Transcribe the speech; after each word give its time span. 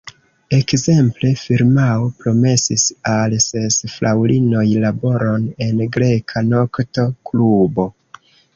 Ekzemple, 0.59 1.33
firmao 1.41 2.07
promesis 2.21 2.87
al 3.17 3.37
ses 3.49 3.77
fraŭlinoj 3.97 4.65
laboron 4.87 5.47
en 5.69 5.85
greka 5.99 6.47
nokto-klubo. 6.49 7.91